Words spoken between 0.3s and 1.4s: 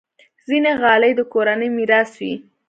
ځینې غالۍ د